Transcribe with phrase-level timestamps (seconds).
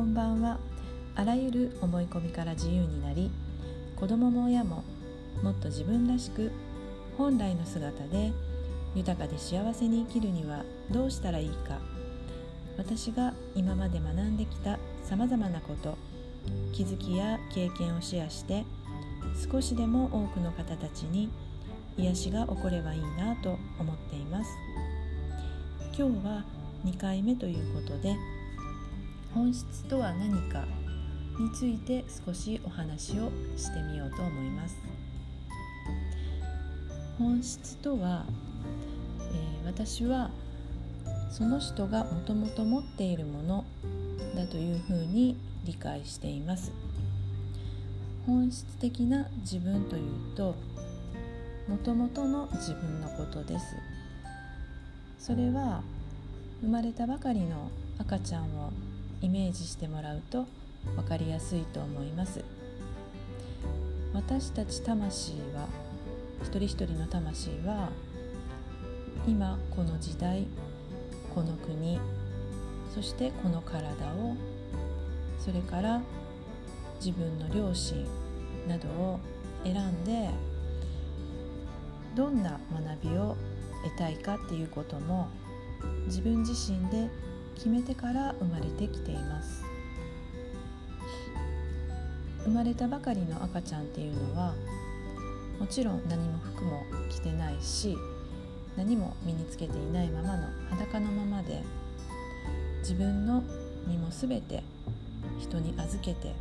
[0.00, 0.56] こんばんは。
[1.14, 3.30] あらゆる思い込みから自由になり
[3.96, 4.82] 子供も親も
[5.42, 6.50] もっと自分らしく
[7.18, 8.32] 本来の姿で
[8.94, 11.78] 豊かで幸せに生きるにはどうしたらいいか。
[12.78, 15.98] 私が今まで学んできたさまざまなこと
[16.72, 18.64] 気づきや経験をシェアして
[19.52, 21.28] 少しでも多くの方たちに
[21.98, 24.50] 癒しが起こればいいなと思っています。
[25.94, 26.44] 今日は
[26.86, 28.16] 2回目ということで
[29.34, 30.64] 本質とは何か
[31.38, 34.76] について少しお話をしてみようと思います。
[37.18, 38.26] 本質とは、
[39.32, 40.30] えー、私は
[41.30, 43.64] その人がもともと持っているもの
[44.34, 46.72] だというふうに理解しています。
[48.26, 50.54] 本質的な自分というと
[51.68, 53.76] もともとの自分のことです。
[55.18, 55.82] それは
[56.62, 58.72] 生まれたばかりの赤ちゃんを
[59.22, 60.46] イメージしてもらうと
[60.96, 62.42] 分かりやすいと思います。
[64.12, 65.68] 私たち魂は
[66.42, 67.90] 一人一人の魂は
[69.26, 70.46] 今この時代
[71.34, 72.00] この国
[72.94, 74.36] そしてこの体を
[75.38, 76.00] それから
[77.04, 78.04] 自分の両親
[78.66, 79.20] などを
[79.64, 80.30] 選んで
[82.14, 83.36] どんな学びを
[83.84, 85.28] 得たいかっていうことも
[86.06, 87.08] 自分自身で
[87.60, 89.62] 決めてから生まれてきています。
[92.44, 94.54] 生まれたばかりの赤ちゃんっていうのは
[95.58, 97.98] もちろん何も服も着てないし
[98.78, 101.62] 何も身につけていないままの裸のままで
[102.78, 103.44] 自分の
[103.86, 104.62] 身も全て
[105.38, 106.32] 人に預けて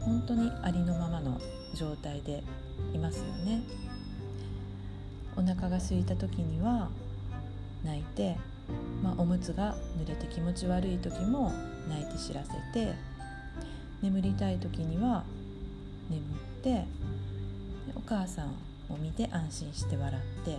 [0.00, 1.40] 本当にありのままの
[1.74, 2.44] 状態で
[2.92, 3.62] いますよね。
[5.38, 6.90] お腹が空いた時には
[7.82, 8.36] 泣いて、
[9.02, 11.52] まあ、おむつが濡れて気持ち悪い時も
[11.88, 12.94] 泣いて知らせて
[14.02, 15.24] 眠りたい時には
[16.10, 16.24] 眠っ
[16.62, 16.84] て
[17.94, 18.48] お母さん
[18.88, 20.58] を見て安心して笑って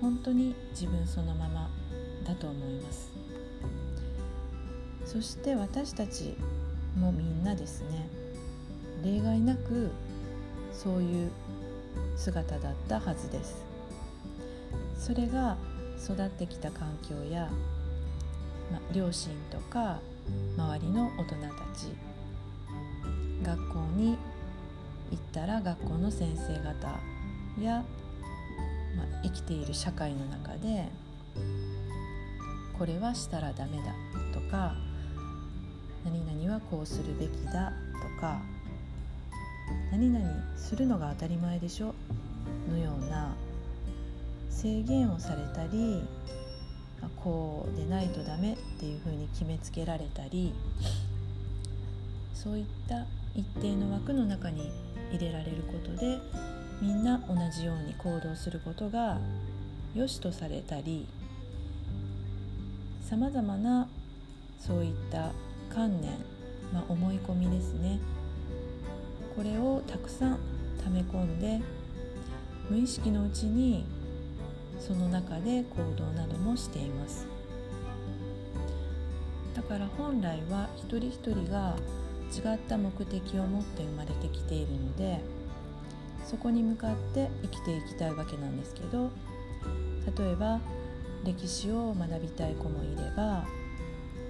[0.00, 1.68] 本当に自分そのまま
[2.24, 3.10] だと思います。
[5.04, 6.34] そして私たち
[6.98, 8.08] もみんなですね
[9.04, 9.90] 例外なく
[10.72, 11.30] そういう
[12.16, 13.64] 姿だったはずです。
[14.98, 15.56] それが
[16.02, 17.48] 育ってきた環境や、
[18.72, 20.00] ま、両親とか
[20.56, 21.88] 周りの大人たち
[23.42, 24.16] 学校に
[25.10, 27.00] 行ったら学校の先生方
[27.62, 27.84] や
[28.96, 30.88] ま、生きている社会の中で
[32.78, 33.94] これはしたらダメだ
[34.32, 34.74] とか
[36.04, 37.72] 何々はこうするべきだ
[38.16, 38.40] とか
[39.90, 40.24] 何々
[40.56, 41.94] するのが当たり前でしょ
[42.70, 43.34] のような
[44.54, 46.02] 制限をされたり
[47.22, 50.54] こうでないとダメっていうふうに決めつけられたり
[52.34, 53.04] そういった
[53.34, 54.70] 一定の枠の中に
[55.10, 56.18] 入れられることで
[56.80, 59.18] みんな同じように行動することが
[59.94, 61.06] 良しとされたり
[63.02, 63.88] さまざまな
[64.58, 65.32] そういった
[65.74, 66.12] 観念、
[66.72, 67.98] まあ、思い込みですね。
[69.36, 70.38] これをたくさん
[70.84, 71.60] 溜め込んで
[72.70, 73.84] 無意識のうちに
[74.86, 77.26] その中で行動などもしています。
[79.54, 81.76] だから本来は一人一人が
[82.30, 85.20] 違った目的を持って生まれてきているので
[86.26, 89.10] そこに向かって生きていきたいわけなんですけど
[90.18, 90.60] 例えば
[91.24, 93.44] 歴史を学びたい子もいれば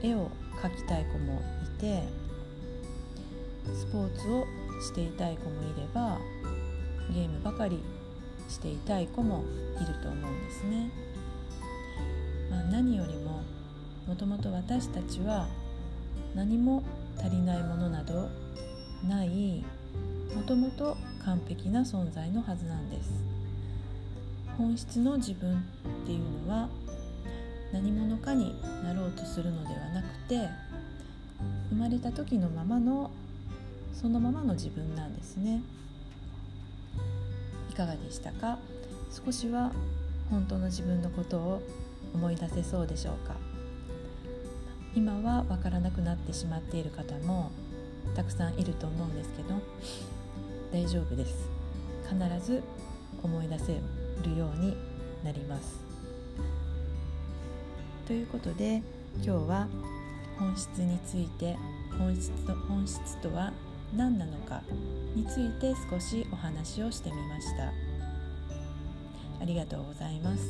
[0.02, 0.30] 絵を
[0.62, 2.02] 描きたい子もいて
[3.74, 4.46] スポーツを
[4.82, 6.18] していたい子もいれば
[7.10, 7.82] ゲームばかり
[8.54, 9.44] していたい子も
[9.76, 10.88] いると思うんですね。
[12.50, 13.42] まあ、何よりも
[14.06, 15.48] もともと私たちは
[16.34, 16.82] 何も
[17.18, 18.28] 足りないものなど
[19.08, 19.64] ない
[20.34, 23.10] もともと完璧な存在のはずなんです
[24.58, 25.60] 本質の自分っ
[26.06, 26.68] ていうのは
[27.72, 28.54] 何者かに
[28.84, 30.48] なろうとするのではなくて
[31.70, 33.10] 生まれた時のままの
[33.92, 35.62] そのままの自分なんですね
[37.74, 38.60] いかがでしたか？
[39.10, 39.72] 少しは
[40.30, 41.60] 本当の自分のことを
[42.14, 43.34] 思い出せそうでしょうか？
[44.94, 47.50] 今は分からなくなってしまっている方も
[48.14, 49.60] たくさんいると思うんですけど
[50.72, 51.50] 大丈夫です。
[52.08, 52.62] 必ず
[53.24, 53.66] 思い出せ
[54.22, 54.76] るように
[55.24, 55.80] なります。
[58.06, 58.82] ということで
[59.16, 59.66] 今日は
[60.38, 61.56] 本質について
[61.98, 63.52] 本質と本質とは
[63.92, 64.62] 何なのか
[65.14, 67.72] について少しお話をしてみました。
[69.40, 70.42] ありがとうございます。